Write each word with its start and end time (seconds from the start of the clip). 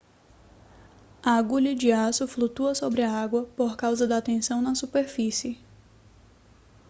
a 1.21 1.37
agulha 1.37 1.75
de 1.75 1.91
aço 1.91 2.27
flutua 2.27 2.73
sobre 2.73 3.03
a 3.03 3.11
água 3.11 3.43
por 3.55 3.77
causa 3.77 4.07
da 4.07 4.19
tensão 4.19 4.59
na 4.59 4.73
superfície 4.73 5.59